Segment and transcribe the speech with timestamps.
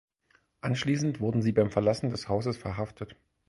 [0.61, 3.15] Anschließend wurden sie beim Verlassen des Hauses verhaftet.